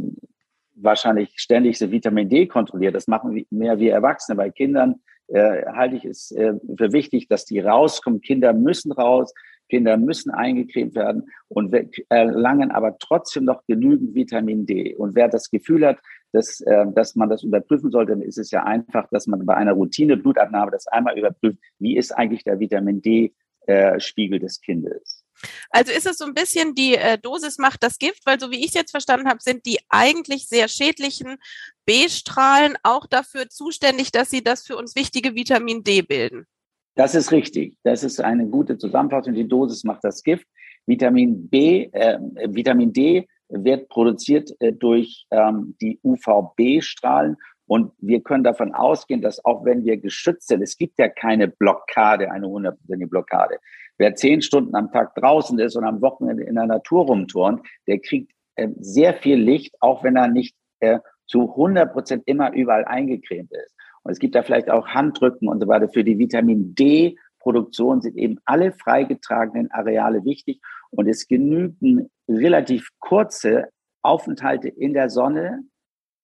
[0.76, 2.94] wahrscheinlich ständig so Vitamin D kontrolliert.
[2.94, 4.36] Das machen wir mehr wie Erwachsene.
[4.36, 4.96] Bei Kindern
[5.28, 8.20] äh, halte ich es äh, für wichtig, dass die rauskommen.
[8.20, 9.32] Kinder müssen raus.
[9.70, 11.74] Kinder müssen eingecremt werden und
[12.10, 14.94] erlangen aber trotzdem noch genügend Vitamin D.
[14.94, 15.98] Und wer das Gefühl hat,
[16.32, 19.54] dass, äh, dass man das überprüfen sollte, dann ist es ja einfach, dass man bei
[19.54, 25.24] einer Routine-Blutabnahme das einmal überprüft, wie ist eigentlich der Vitamin D-Spiegel des Kindes.
[25.70, 28.60] Also ist es so ein bisschen die äh, Dosis macht das Gift, weil so wie
[28.60, 31.36] ich es jetzt verstanden habe, sind die eigentlich sehr schädlichen
[31.84, 36.46] B-Strahlen auch dafür zuständig, dass sie das für uns wichtige Vitamin D bilden.
[36.94, 37.76] Das ist richtig.
[37.82, 39.34] Das ist eine gute Zusammenfassung.
[39.34, 40.46] Die Dosis macht das Gift.
[40.86, 42.18] Vitamin B, äh,
[42.48, 47.36] Vitamin D wird produziert äh, durch ähm, die UVB-Strahlen.
[47.66, 51.48] Und wir können davon ausgehen, dass auch wenn wir geschützt sind, es gibt ja keine
[51.48, 53.58] Blockade, eine hundertprozentige Blockade.
[53.98, 57.98] Wer zehn Stunden am Tag draußen ist und am Wochenende in der Natur rumturnt, der
[57.98, 62.84] kriegt äh, sehr viel Licht, auch wenn er nicht äh, zu 100 Prozent immer überall
[62.84, 63.74] eingecremt ist.
[64.02, 65.88] Und es gibt da vielleicht auch Handrücken und so weiter.
[65.88, 70.60] Für die Vitamin D-Produktion sind eben alle freigetragenen Areale wichtig.
[70.90, 73.68] Und es genügen relativ kurze
[74.02, 75.64] Aufenthalte in der Sonne,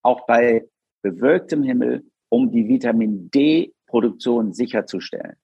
[0.02, 0.68] auch bei
[1.02, 5.36] bewölktem Himmel, um die Vitamin D-Produktion sicherzustellen.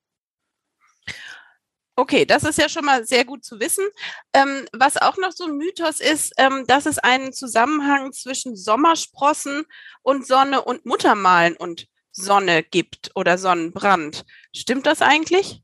[1.96, 3.84] Okay, das ist ja schon mal sehr gut zu wissen.
[4.32, 9.64] Ähm, was auch noch so ein Mythos ist, ähm, dass es einen Zusammenhang zwischen Sommersprossen
[10.02, 14.24] und Sonne und Muttermalen und Sonne gibt oder Sonnenbrand.
[14.52, 15.63] Stimmt das eigentlich?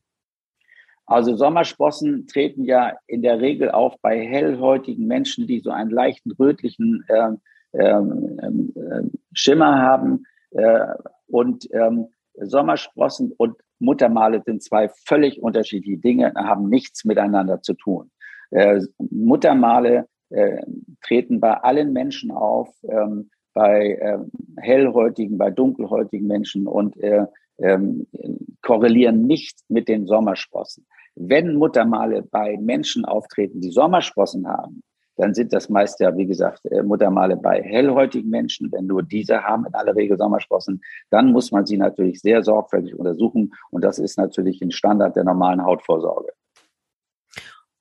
[1.10, 6.30] Also Sommersprossen treten ja in der Regel auf bei hellhäutigen Menschen, die so einen leichten
[6.30, 7.30] rötlichen äh,
[7.72, 10.24] ähm, äh, Schimmer haben.
[10.52, 10.86] Äh,
[11.26, 18.12] und ähm, Sommersprossen und Muttermale sind zwei völlig unterschiedliche Dinge, haben nichts miteinander zu tun.
[18.52, 20.62] Äh, Muttermale äh,
[21.02, 22.68] treten bei allen Menschen auf.
[22.84, 24.18] Ähm, bei äh,
[24.58, 27.26] hellhäutigen, bei dunkelhäutigen Menschen und äh,
[27.58, 28.06] ähm,
[28.62, 30.86] korrelieren nicht mit den Sommersprossen.
[31.14, 34.82] Wenn Muttermale bei Menschen auftreten, die Sommersprossen haben,
[35.16, 38.72] dann sind das meist ja, wie gesagt, äh, Muttermale bei hellhäutigen Menschen.
[38.72, 42.94] Wenn nur diese haben in aller Regel Sommersprossen, dann muss man sie natürlich sehr sorgfältig
[42.94, 43.52] untersuchen.
[43.70, 46.32] Und das ist natürlich ein Standard der normalen Hautvorsorge.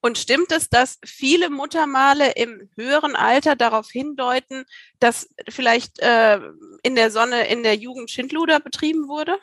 [0.02, 4.65] Und stimmt es, dass viele Muttermale im höheren Alter darauf hindeuten,
[5.00, 6.39] dass vielleicht äh,
[6.84, 9.38] in der Sonne in der Jugend Schindluder betrieben wurde?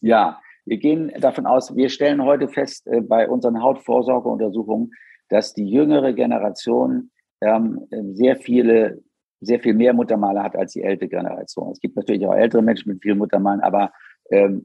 [0.00, 4.92] Ja, wir gehen davon aus, wir stellen heute fest äh, bei unseren Hautvorsorgeuntersuchungen,
[5.28, 9.02] dass die jüngere Generation ähm, sehr viele,
[9.40, 11.72] sehr viel mehr Muttermale hat als die ältere Generation.
[11.72, 13.90] Es gibt natürlich auch ältere Menschen mit vielen Muttermalen, aber
[14.30, 14.64] ähm,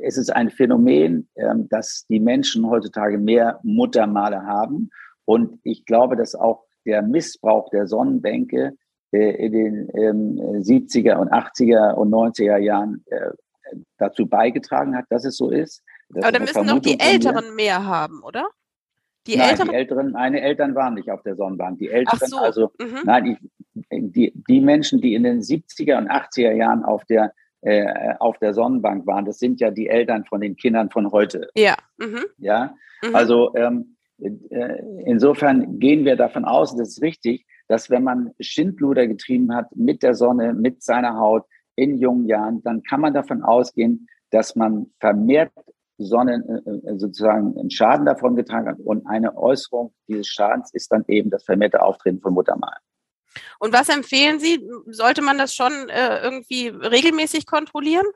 [0.00, 4.88] es ist ein Phänomen, ähm, dass die Menschen heutzutage mehr Muttermale haben.
[5.24, 8.76] Und ich glaube, dass auch der Missbrauch der Sonnenbänke
[9.10, 9.90] äh, in den
[10.62, 13.30] 70er ähm, und 80er und 90er Jahren äh,
[13.98, 15.82] dazu beigetragen hat, dass es so ist.
[16.14, 18.48] Aber dann müssen doch die Älteren mehr haben, oder?
[19.26, 19.68] Die nein, Älteren?
[19.68, 21.78] die Älteren, meine Eltern waren nicht auf der Sonnenbank.
[21.78, 22.38] Die Älteren, so.
[22.38, 23.00] also mhm.
[23.04, 23.38] nein, ich,
[23.90, 28.54] die, die Menschen, die in den 70er und 80er Jahren auf der äh, auf der
[28.54, 31.48] Sonnenbank waren, das sind ja die Eltern von den Kindern von heute.
[31.56, 31.74] Ja.
[31.98, 32.24] Mhm.
[32.38, 33.14] Ja, mhm.
[33.16, 39.06] also ähm, äh, insofern gehen wir davon aus, das ist richtig, dass wenn man Schindluder
[39.06, 41.44] getrieben hat mit der Sonne, mit seiner Haut
[41.78, 45.52] in jungen Jahren, dann kann man davon ausgehen, dass man vermehrt
[45.98, 48.78] Sonne äh, äh, sozusagen einen Schaden davon getragen hat.
[48.78, 52.78] Und eine Äußerung dieses Schadens ist dann eben das vermehrte Auftreten von Muttermalen.
[53.58, 54.64] Und was empfehlen Sie?
[54.86, 58.06] Sollte man das schon äh, irgendwie regelmäßig kontrollieren?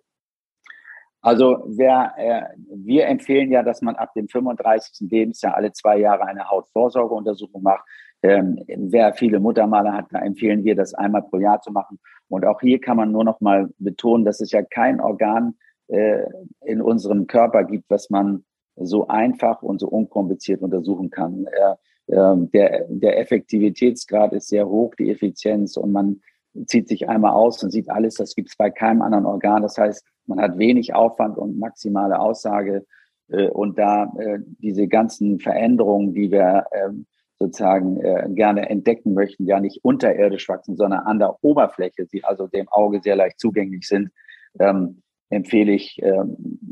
[1.20, 2.42] Also wer, äh,
[2.74, 5.08] wir empfehlen ja, dass man ab dem 35.
[5.08, 7.84] Lebensjahr alle zwei Jahre eine Hautvorsorgeuntersuchung macht.
[8.22, 11.98] Ähm, wer viele Muttermale hat, empfehlen wir, das einmal pro Jahr zu machen.
[12.28, 15.54] Und auch hier kann man nur noch mal betonen, dass es ja kein Organ
[15.88, 16.24] äh,
[16.64, 18.44] in unserem Körper gibt, was man
[18.76, 21.46] so einfach und so unkompliziert untersuchen kann.
[21.46, 26.20] Äh, ähm, der, der Effektivitätsgrad ist sehr hoch, die Effizienz und man
[26.66, 28.14] zieht sich einmal aus und sieht alles.
[28.14, 29.62] Das gibt es bei keinem anderen Organ.
[29.62, 32.86] Das heißt, man hat wenig Aufwand und maximale Aussage.
[33.28, 37.06] Äh, und da äh, diese ganzen Veränderungen, die wir ähm,
[37.44, 42.46] sozusagen äh, gerne entdecken möchten, ja nicht unterirdisch wachsen, sondern an der Oberfläche, die also
[42.46, 44.10] dem Auge sehr leicht zugänglich sind,
[44.58, 45.98] ähm, empfehle ich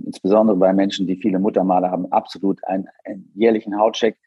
[0.05, 4.19] insbesondere bei Menschen, die viele Muttermale haben, absolut einen, einen jährlichen Hautcheck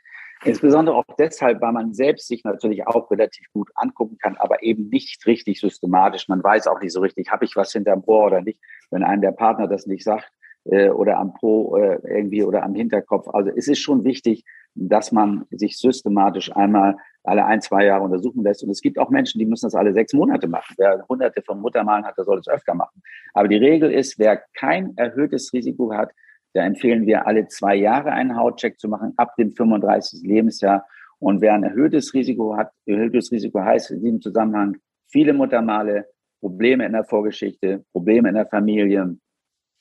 [0.45, 4.89] Insbesondere auch deshalb, weil man selbst sich natürlich auch relativ gut angucken kann, aber eben
[4.89, 6.27] nicht richtig systematisch.
[6.27, 8.59] Man weiß auch nicht so richtig, habe ich was hinterm Ohr oder nicht,
[8.91, 10.29] wenn einem der Partner das nicht sagt
[10.65, 13.29] äh, oder am Po äh, irgendwie oder am Hinterkopf.
[13.29, 14.43] Also es ist schon wichtig,
[14.75, 18.63] dass man sich systematisch einmal alle ein, zwei Jahre untersuchen lässt.
[18.63, 20.75] Und es gibt auch Menschen, die müssen das alle sechs Monate machen.
[20.77, 23.01] Wer hunderte von Muttermalen hat, der soll es öfter machen.
[23.33, 26.11] Aber die Regel ist, wer kein erhöhtes Risiko hat,
[26.53, 30.21] da empfehlen wir alle zwei Jahre einen Hautcheck zu machen, ab dem 35.
[30.23, 30.85] Lebensjahr.
[31.19, 36.07] Und wer ein erhöhtes Risiko hat, erhöhtes Risiko heißt in diesem Zusammenhang viele Muttermale,
[36.39, 39.17] Probleme in der Vorgeschichte, Probleme in der Familie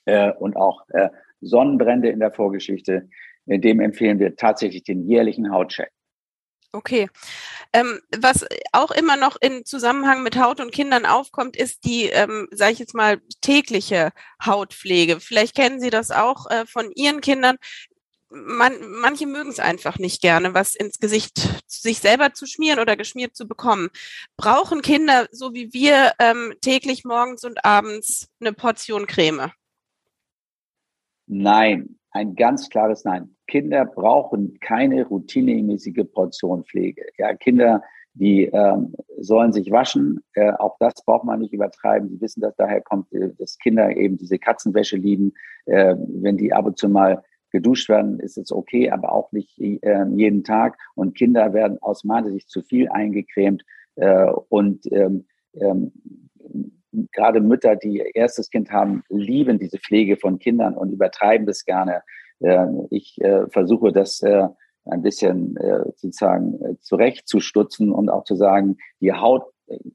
[0.05, 1.09] äh, und auch äh,
[1.41, 3.09] Sonnenbrände in der Vorgeschichte.
[3.45, 5.91] In dem empfehlen wir tatsächlich den jährlichen Hautcheck.
[6.75, 7.07] Okay.
[7.71, 12.47] Ähm, was auch immer noch in Zusammenhang mit Haut und Kindern aufkommt, ist die, ähm,
[12.51, 14.11] sage ich jetzt mal, tägliche
[14.43, 15.19] Hautpflege.
[15.19, 17.57] Vielleicht kennen Sie das auch äh, von Ihren Kindern.
[18.29, 22.97] Man, manche mögen es einfach nicht gerne, was ins Gesicht sich selber zu schmieren oder
[22.97, 23.89] geschmiert zu bekommen.
[24.35, 29.51] Brauchen Kinder, so wie wir, ähm, täglich morgens und abends eine Portion Creme?
[31.27, 33.32] Nein, ein ganz klares Nein.
[33.47, 37.05] Kinder brauchen keine routinemäßige Portion Pflege.
[37.17, 37.81] Ja, Kinder,
[38.13, 40.23] die ähm, sollen sich waschen.
[40.33, 42.09] Äh, auch das braucht man nicht übertreiben.
[42.09, 45.33] Sie wissen, dass daher kommt, äh, dass Kinder eben diese Katzenwäsche lieben.
[45.65, 49.59] Äh, wenn die ab und zu mal geduscht werden, ist es okay, aber auch nicht
[49.59, 50.77] äh, jeden Tag.
[50.95, 53.63] Und Kinder werden aus meiner Sicht zu viel eingecremt.
[53.95, 55.25] Äh, und ähm,
[55.55, 55.91] ähm,
[57.11, 61.65] gerade Mütter, die ihr erstes Kind haben, lieben diese Pflege von Kindern und übertreiben das
[61.65, 62.03] gerne.
[62.89, 64.47] Ich äh, versuche das äh,
[64.85, 69.43] ein bisschen äh, sozusagen zurechtzustutzen und auch zu sagen, die Haut,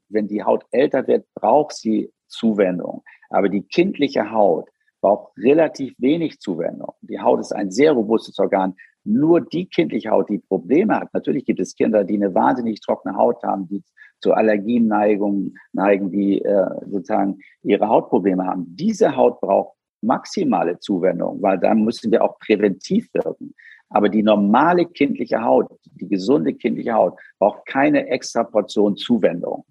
[0.09, 3.03] wenn die Haut älter wird, braucht sie Zuwendung.
[3.29, 4.69] Aber die kindliche Haut
[5.01, 6.93] braucht relativ wenig Zuwendung.
[7.01, 8.75] Die Haut ist ein sehr robustes Organ.
[9.03, 11.13] Nur die kindliche Haut, die Probleme hat.
[11.13, 13.83] Natürlich gibt es Kinder, die eine wahnsinnig trockene Haut haben, die
[14.19, 18.65] zu Allergienneigung neigen, die äh, sozusagen ihre Hautprobleme haben.
[18.75, 23.53] Diese Haut braucht maximale Zuwendung, weil dann müssen wir auch präventiv wirken.
[23.89, 25.67] Aber die normale kindliche Haut,
[25.99, 29.65] die gesunde kindliche Haut, braucht keine extra Portion Zuwendung.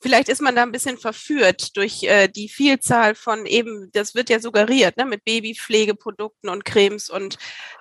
[0.00, 4.28] Vielleicht ist man da ein bisschen verführt durch äh, die Vielzahl von eben, das wird
[4.28, 7.34] ja suggeriert, ne, mit Babypflegeprodukten und Cremes und.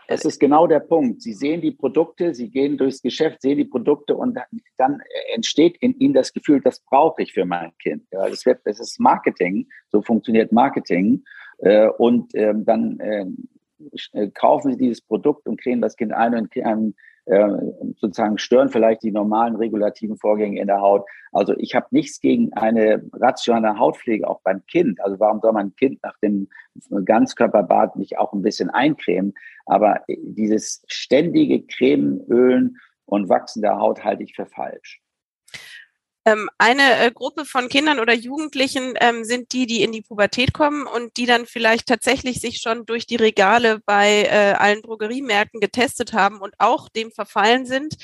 [0.07, 1.21] Äh, das ist genau der Punkt.
[1.21, 4.37] Sie sehen die Produkte, Sie gehen durchs Geschäft, sehen die Produkte und
[4.77, 5.01] dann
[5.33, 8.03] entsteht in Ihnen das Gefühl, das brauche ich für mein Kind.
[8.11, 11.23] Ja, das, wird, das ist Marketing, so funktioniert Marketing.
[11.59, 13.49] Äh, und ähm, dann ähm,
[14.13, 16.95] äh, kaufen Sie dieses Produkt und kriegen das Kind ein und kriegen
[17.25, 17.47] äh,
[17.97, 21.05] sozusagen stören vielleicht die normalen regulativen Vorgänge in der Haut.
[21.31, 25.01] Also ich habe nichts gegen eine rationale Hautpflege auch beim Kind.
[25.01, 26.47] Also warum soll man ein Kind nach dem
[27.03, 29.33] Ganzkörperbad nicht auch ein bisschen eincremen?
[29.65, 35.01] Aber dieses ständige Cremen, Ölen und Wachsen der Haut halte ich für falsch.
[36.27, 40.53] Ähm, eine äh, Gruppe von Kindern oder Jugendlichen ähm, sind die, die in die Pubertät
[40.53, 45.59] kommen und die dann vielleicht tatsächlich sich schon durch die Regale bei äh, allen Drogeriemärkten
[45.59, 47.97] getestet haben und auch dem verfallen sind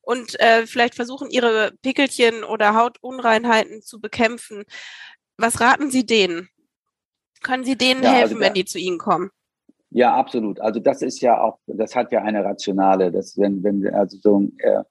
[0.00, 4.64] und äh, vielleicht versuchen, ihre Pickelchen oder Hautunreinheiten zu bekämpfen.
[5.36, 6.48] Was raten Sie denen?
[7.42, 9.30] Können Sie denen ja, also helfen, also wenn die zu Ihnen kommen?
[9.90, 10.60] Ja, absolut.
[10.60, 14.48] Also das ist ja auch, das hat ja eine rationale, dass wenn, wenn also so
[14.58, 14.82] äh,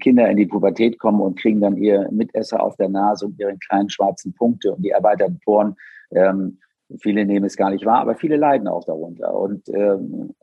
[0.00, 3.56] Kinder in die Pubertät kommen und kriegen dann ihr Mitesser auf der Nase und ihre
[3.58, 5.76] kleinen schwarzen Punkte und die erweiterten Poren.
[6.12, 6.58] Ähm,
[7.00, 9.34] viele nehmen es gar nicht wahr, aber viele leiden auch darunter.
[9.34, 10.34] Und ähm,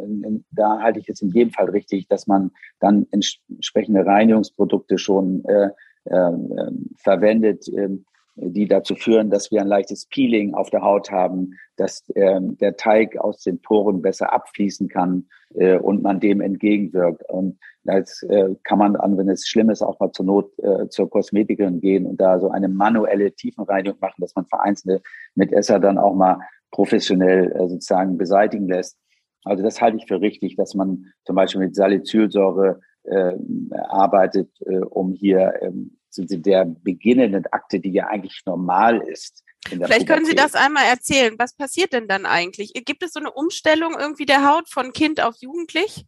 [0.51, 5.69] da halte ich es in jedem Fall richtig, dass man dann entsprechende Reinigungsprodukte schon äh,
[6.05, 6.31] äh,
[6.97, 7.67] verwendet.
[7.69, 12.57] Ähm, die dazu führen, dass wir ein leichtes Peeling auf der Haut haben, dass ähm,
[12.57, 17.29] der Teig aus den Poren besser abfließen kann äh, und man dem entgegenwirkt.
[17.29, 20.87] Und als äh, kann man an, wenn es schlimm ist, auch mal zur Not äh,
[20.89, 25.01] zur Kosmetikerin gehen und da so eine manuelle Tiefenreinigung machen, dass man vereinzelte
[25.35, 26.39] Mitesser dann auch mal
[26.71, 28.97] professionell äh, sozusagen beseitigen lässt.
[29.43, 33.33] Also das halte ich für richtig, dass man zum Beispiel mit Salicylsäure äh,
[33.89, 39.43] arbeitet, äh, um hier ähm, der beginnenden Akte, die ja eigentlich normal ist.
[39.67, 41.35] Vielleicht können Sie das einmal erzählen.
[41.37, 42.73] Was passiert denn dann eigentlich?
[42.73, 46.05] Gibt es so eine Umstellung irgendwie der Haut von Kind auf Jugendlich?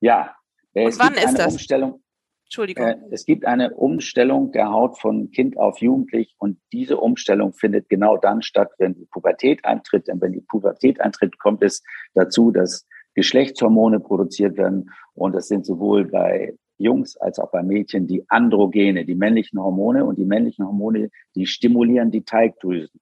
[0.00, 0.36] Ja.
[0.74, 1.54] Äh, Und wann ist das?
[1.54, 2.02] Umstellung,
[2.44, 2.86] Entschuldigung.
[2.86, 7.88] Äh, es gibt eine Umstellung der Haut von Kind auf Jugendlich und diese Umstellung findet
[7.88, 10.08] genau dann statt, wenn die Pubertät eintritt.
[10.08, 11.82] Denn wenn die Pubertät eintritt, kommt es
[12.14, 18.06] dazu, dass Geschlechtshormone produziert werden und das sind sowohl bei Jungs als auch bei Mädchen
[18.06, 23.00] die Androgene, die männlichen Hormone und die männlichen Hormone, die stimulieren die Teigdrüsen.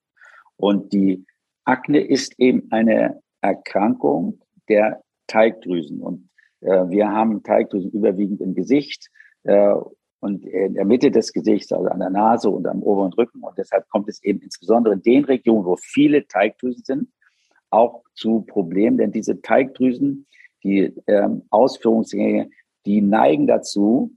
[0.56, 1.24] Und die
[1.64, 6.00] Akne ist eben eine Erkrankung der Teigdrüsen.
[6.00, 6.28] Und
[6.60, 9.10] äh, wir haben Teigdrüsen überwiegend im Gesicht
[9.44, 9.74] äh,
[10.20, 13.40] und in der Mitte des Gesichts, also an der Nase und am oberen Rücken.
[13.40, 17.08] Und deshalb kommt es eben insbesondere in den Regionen, wo viele Teigdrüsen sind,
[17.70, 20.26] auch zu Problemen, denn diese Teigdrüsen,
[20.62, 22.50] die ähm, Ausführungsgänge,
[22.86, 24.16] die neigen dazu,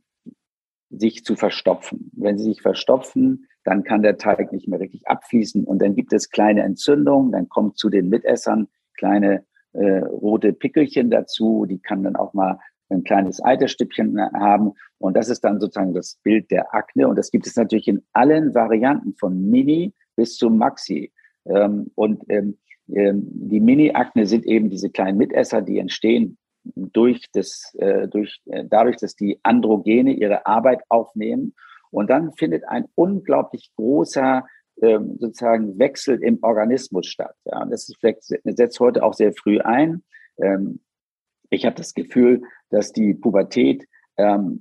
[0.89, 2.12] sich zu verstopfen.
[2.13, 6.13] Wenn sie sich verstopfen, dann kann der Teig nicht mehr richtig abfließen und dann gibt
[6.13, 12.04] es kleine Entzündungen, dann kommt zu den Mitessern kleine äh, rote Pickelchen dazu, die kann
[12.04, 16.76] dann auch mal ein kleines Eiterstückchen haben und das ist dann sozusagen das Bild der
[16.76, 21.12] Akne und das gibt es natürlich in allen Varianten von Mini bis zu Maxi
[21.45, 22.58] ähm, und ähm,
[22.93, 28.65] ähm, die Mini-Akne sind eben diese kleinen Mitesser, die entstehen durch das, äh, durch, äh,
[28.65, 31.54] dadurch, dass die Androgene ihre Arbeit aufnehmen.
[31.91, 34.45] Und dann findet ein unglaublich großer
[34.82, 37.36] ähm, sozusagen Wechsel im Organismus statt.
[37.45, 40.04] Ja, das ist vielleicht, setzt heute auch sehr früh ein.
[40.41, 40.80] Ähm,
[41.49, 43.86] ich habe das Gefühl, dass die Pubertät
[44.17, 44.60] ähm,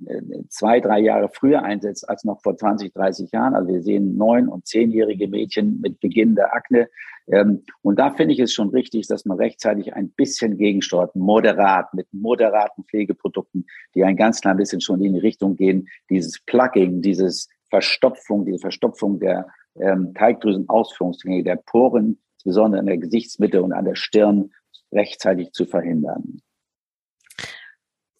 [0.49, 3.55] zwei, drei Jahre früher einsetzt als noch vor 20, 30 Jahren.
[3.55, 6.89] Also wir sehen neun- und zehnjährige Mädchen mit Beginn der Akne.
[7.27, 11.93] Ähm, und da finde ich es schon richtig, dass man rechtzeitig ein bisschen gegensteuert, moderat,
[11.93, 17.01] mit moderaten Pflegeprodukten, die ein ganz klein bisschen schon in die Richtung gehen, dieses Plugging,
[17.01, 19.47] dieses Verstopfung, diese Verstopfung der
[19.79, 24.51] ähm, Teigdrüsenausführungsgänge, der Poren, insbesondere an der Gesichtsmitte und an der Stirn,
[24.91, 26.41] rechtzeitig zu verhindern.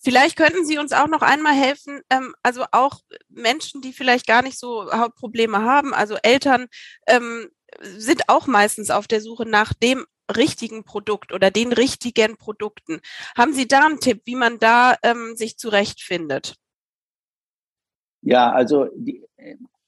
[0.03, 4.41] Vielleicht könnten Sie uns auch noch einmal helfen, ähm, also auch Menschen, die vielleicht gar
[4.41, 6.67] nicht so Hautprobleme haben, also Eltern
[7.07, 7.49] ähm,
[7.81, 12.99] sind auch meistens auf der Suche nach dem richtigen Produkt oder den richtigen Produkten.
[13.37, 16.55] Haben Sie da einen Tipp, wie man da ähm, sich zurechtfindet?
[18.21, 19.23] Ja, also die,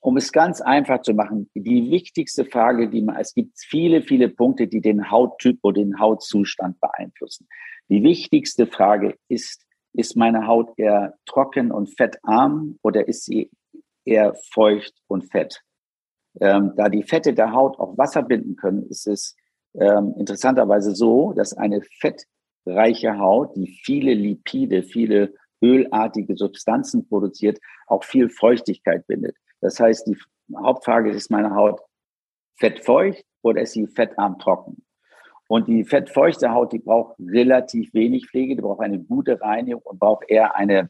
[0.06, 4.30] um es ganz einfach zu machen, die wichtigste Frage, die man, es gibt viele, viele
[4.30, 7.47] Punkte, die den Hauttyp oder den Hautzustand beeinflussen.
[7.89, 9.64] Die wichtigste Frage ist,
[9.97, 13.51] ist meine Haut eher trocken und fettarm oder ist sie
[14.05, 15.62] eher feucht und fett?
[16.41, 19.36] Ähm, da die Fette der Haut auch Wasser binden können, ist es
[19.73, 28.03] ähm, interessanterweise so, dass eine fettreiche Haut, die viele Lipide, viele ölartige Substanzen produziert, auch
[28.03, 29.38] viel Feuchtigkeit bindet.
[29.62, 30.17] Das heißt, die
[30.55, 31.81] Hauptfrage ist meine Haut
[32.58, 34.85] fettfeucht oder ist sie fettarm trocken?
[35.47, 39.99] Und die fettfeuchte Haut, die braucht relativ wenig Pflege, die braucht eine gute Reinigung und
[39.99, 40.89] braucht eher eine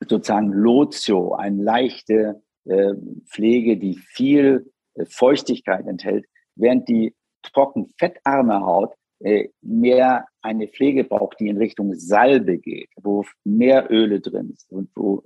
[0.00, 2.94] sozusagen Lotio, eine leichte äh,
[3.26, 11.04] Pflege, die viel äh, Feuchtigkeit enthält, während die trocken fettarme Haut äh, mehr eine Pflege
[11.04, 15.22] braucht, die in Richtung Salbe geht, wo mehr Öle drin sind und wo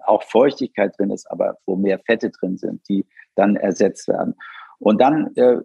[0.00, 4.34] auch Feuchtigkeit drin ist, aber wo mehr Fette drin sind, die dann ersetzt werden.
[4.78, 5.56] Und dann äh,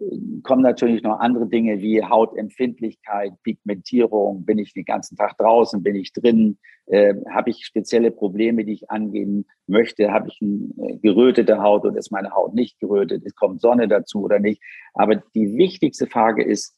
[0.42, 5.96] kommen natürlich noch andere Dinge wie Hautempfindlichkeit, Pigmentierung, bin ich den ganzen Tag draußen, bin
[5.96, 10.96] ich drin, äh, habe ich spezielle Probleme, die ich angehen möchte, habe ich eine äh,
[10.98, 14.62] gerötete Haut oder ist meine Haut nicht gerötet, es kommt Sonne dazu oder nicht.
[14.94, 16.76] Aber die wichtigste Frage ist,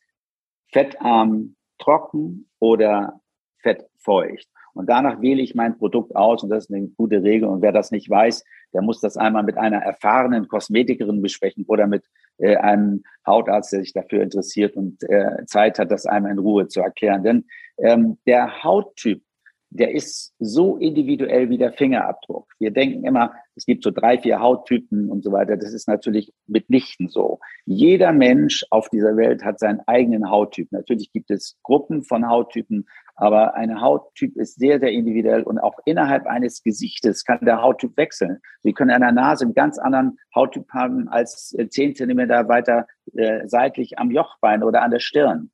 [0.72, 3.20] fettarm trocken oder
[3.58, 4.48] fettfeucht.
[4.74, 7.48] Und danach wähle ich mein Produkt aus und das ist eine gute Regel.
[7.48, 8.42] Und wer das nicht weiß,
[8.72, 12.04] der muss das einmal mit einer erfahrenen Kosmetikerin besprechen oder mit
[12.42, 16.66] äh, einem Hautarzt, der sich dafür interessiert und äh, Zeit hat, das einmal in Ruhe
[16.68, 17.22] zu erklären.
[17.22, 17.44] Denn
[17.78, 19.22] ähm, der Hauttyp,
[19.70, 22.41] der ist so individuell wie der Fingerabdruck.
[22.62, 25.56] Wir denken immer, es gibt so drei, vier Hauttypen und so weiter.
[25.56, 27.40] Das ist natürlich mitnichten so.
[27.66, 30.70] Jeder Mensch auf dieser Welt hat seinen eigenen Hauttyp.
[30.70, 32.86] Natürlich gibt es Gruppen von Hauttypen,
[33.16, 37.96] aber ein Hauttyp ist sehr, sehr individuell und auch innerhalb eines Gesichtes kann der Hauttyp
[37.96, 38.38] wechseln.
[38.60, 42.86] Sie können an der Nase einen ganz anderen Hauttyp haben als äh, zehn Zentimeter weiter
[43.14, 45.50] äh, seitlich am Jochbein oder an der Stirn.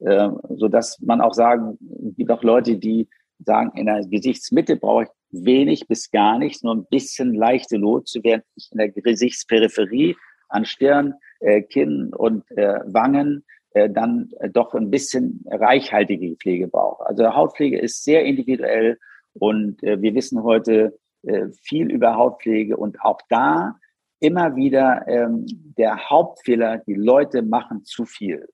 [0.00, 3.08] Äh, so dass man auch sagen, es gibt auch Leute, die
[3.44, 8.20] sagen, in der Gesichtsmitte brauche ich wenig bis gar nichts, nur ein bisschen leichte Lotse,
[8.22, 10.16] während ich in der Gesichtsperipherie
[10.48, 16.68] an Stirn, äh, Kinn und äh, Wangen äh, dann äh, doch ein bisschen reichhaltige Pflege
[16.68, 17.06] brauche.
[17.06, 18.98] Also Hautpflege ist sehr individuell
[19.34, 23.76] und äh, wir wissen heute äh, viel über Hautpflege und auch da
[24.18, 25.46] immer wieder ähm,
[25.78, 28.48] der Hauptfehler, die Leute machen zu viel.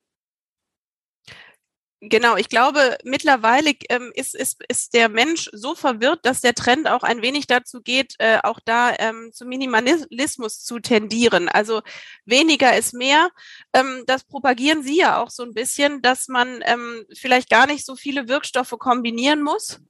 [2.00, 6.88] Genau, ich glaube, mittlerweile ähm, ist, ist, ist der Mensch so verwirrt, dass der Trend
[6.90, 11.48] auch ein wenig dazu geht, äh, auch da ähm, zum Minimalismus zu tendieren.
[11.48, 11.80] Also
[12.26, 13.30] weniger ist mehr.
[13.72, 17.86] Ähm, das propagieren Sie ja auch so ein bisschen, dass man ähm, vielleicht gar nicht
[17.86, 19.80] so viele Wirkstoffe kombinieren muss.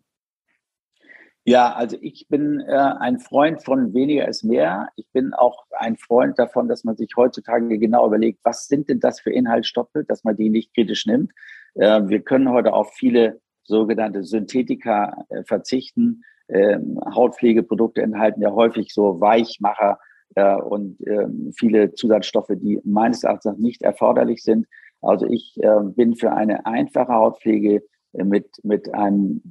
[1.49, 4.89] Ja, also ich bin äh, ein Freund von weniger ist mehr.
[4.97, 8.99] Ich bin auch ein Freund davon, dass man sich heutzutage genau überlegt, was sind denn
[8.99, 11.33] das für Inhaltsstoffe, dass man die nicht kritisch nimmt.
[11.77, 16.23] Äh, wir können heute auf viele sogenannte Synthetika äh, verzichten.
[16.49, 19.99] Ähm, Hautpflegeprodukte enthalten ja häufig so Weichmacher
[20.35, 24.67] äh, und ähm, viele Zusatzstoffe, die meines Erachtens nicht erforderlich sind.
[25.03, 25.57] Also ich
[25.95, 27.83] bin für eine einfache Hautpflege
[28.15, 29.43] mit, mit einem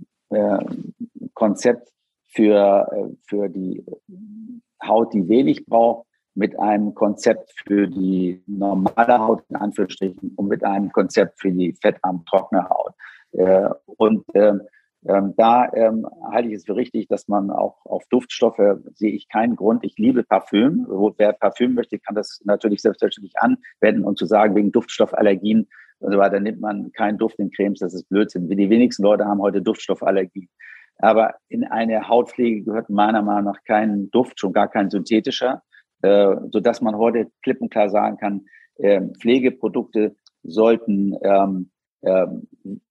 [1.33, 1.93] Konzept
[2.33, 3.85] für, für die
[4.83, 10.63] Haut, die wenig braucht, mit einem Konzept für die normale Haut, in Anführungsstrichen, und mit
[10.63, 12.93] einem Konzept für die fettarm trockene Haut.
[13.31, 14.61] Äh, und ähm,
[15.07, 19.29] ähm, da ähm, halte ich es für richtig, dass man auch auf Duftstoffe sehe ich
[19.29, 19.83] keinen Grund.
[19.83, 20.87] Ich liebe Parfüm.
[21.17, 25.67] Wer Parfüm möchte, kann das natürlich selbstverständlich anwenden und zu sagen, wegen Duftstoffallergien
[25.99, 27.79] und so weiter nimmt man keinen Duft in Cremes.
[27.79, 28.49] Das ist Blödsinn.
[28.49, 30.49] Die wenigsten Leute haben heute Duftstoffallergie.
[30.97, 35.61] Aber in eine Hautpflege gehört meiner Meinung nach kein Duft, schon gar kein synthetischer,
[36.01, 38.45] äh, so dass man heute klipp und klar sagen kann,
[38.77, 41.71] äh, Pflegeprodukte sollten ähm,
[42.01, 42.27] äh,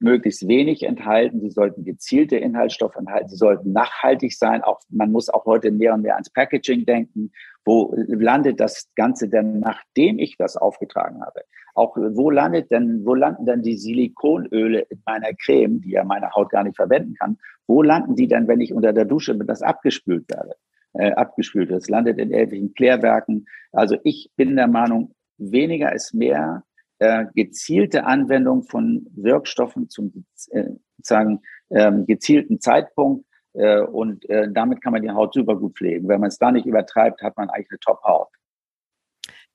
[0.01, 4.63] möglichst wenig enthalten, sie sollten gezielte Inhaltsstoffe enthalten, sie sollten nachhaltig sein.
[4.63, 7.31] Auch man muss auch heute mehr und mehr ans Packaging denken.
[7.65, 11.43] Wo landet das Ganze denn, nachdem ich das aufgetragen habe?
[11.75, 16.31] Auch wo landet denn, wo landen denn die Silikonöle in meiner Creme, die ja meine
[16.33, 17.39] Haut gar nicht verwenden kann?
[17.67, 20.57] Wo landen die denn, wenn ich unter der Dusche mit das abgespült werde?
[20.97, 21.83] Äh, abgespült wird.
[21.83, 23.47] Es landet in irgendwelchen Klärwerken.
[23.73, 26.63] Also ich bin der Meinung, weniger ist mehr.
[27.01, 31.41] Äh, gezielte Anwendung von Wirkstoffen zum äh, sozusagen
[31.71, 36.07] ähm, gezielten Zeitpunkt äh, und äh, damit kann man die Haut super gut pflegen.
[36.07, 38.29] Wenn man es da nicht übertreibt, hat man eigentlich eine Top-Haut.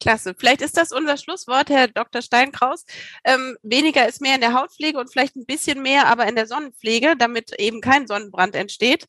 [0.02, 0.34] Klasse.
[0.38, 2.22] Vielleicht ist das unser Schlusswort, Herr Dr.
[2.22, 2.86] Steinkraus.
[3.24, 6.48] Ähm, weniger ist mehr in der Hautpflege und vielleicht ein bisschen mehr aber in der
[6.48, 9.08] Sonnenpflege, damit eben kein Sonnenbrand entsteht.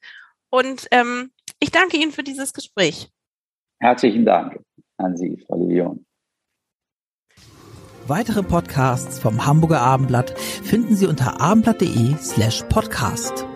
[0.49, 1.31] Und ähm,
[1.61, 3.11] ich danke Ihnen für dieses Gespräch.
[3.81, 4.61] Herzlichen Dank
[4.97, 6.05] an Sie, Frau Levion.
[8.07, 13.47] Weitere Podcasts vom Hamburger Abendblatt finden Sie unter abendblatt.de slash podcast.